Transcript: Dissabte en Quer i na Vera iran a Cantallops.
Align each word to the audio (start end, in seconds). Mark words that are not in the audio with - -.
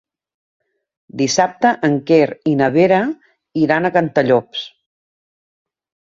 Dissabte 1.21 1.73
en 1.89 1.97
Quer 2.11 2.23
i 2.51 2.53
na 2.61 2.69
Vera 2.77 3.01
iran 3.65 3.85
a 3.85 3.91
Cantallops. 3.99 4.63